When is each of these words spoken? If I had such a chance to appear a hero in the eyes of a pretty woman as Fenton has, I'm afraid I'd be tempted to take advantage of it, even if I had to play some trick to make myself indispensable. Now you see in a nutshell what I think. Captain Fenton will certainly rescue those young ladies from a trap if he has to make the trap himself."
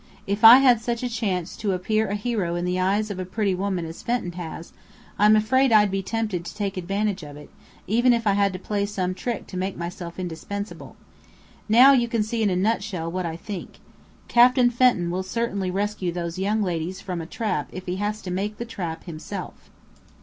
If 0.25 0.43
I 0.43 0.57
had 0.57 0.81
such 0.81 1.03
a 1.03 1.07
chance 1.09 1.55
to 1.57 1.73
appear 1.73 2.07
a 2.07 2.15
hero 2.15 2.55
in 2.55 2.65
the 2.65 2.79
eyes 2.79 3.11
of 3.11 3.19
a 3.19 3.23
pretty 3.23 3.53
woman 3.53 3.85
as 3.85 4.01
Fenton 4.01 4.31
has, 4.31 4.73
I'm 5.19 5.35
afraid 5.35 5.71
I'd 5.71 5.91
be 5.91 6.01
tempted 6.01 6.43
to 6.43 6.55
take 6.55 6.75
advantage 6.75 7.21
of 7.21 7.37
it, 7.37 7.51
even 7.85 8.11
if 8.11 8.25
I 8.25 8.33
had 8.33 8.51
to 8.53 8.57
play 8.57 8.87
some 8.87 9.13
trick 9.13 9.45
to 9.45 9.57
make 9.57 9.77
myself 9.77 10.17
indispensable. 10.17 10.95
Now 11.69 11.91
you 11.91 12.09
see 12.23 12.41
in 12.41 12.49
a 12.49 12.55
nutshell 12.55 13.11
what 13.11 13.27
I 13.27 13.35
think. 13.35 13.77
Captain 14.27 14.71
Fenton 14.71 15.11
will 15.11 15.21
certainly 15.21 15.69
rescue 15.69 16.11
those 16.11 16.39
young 16.39 16.63
ladies 16.63 16.99
from 16.99 17.21
a 17.21 17.27
trap 17.27 17.69
if 17.71 17.85
he 17.85 17.97
has 17.97 18.23
to 18.23 18.31
make 18.31 18.57
the 18.57 18.65
trap 18.65 19.03
himself." 19.03 19.69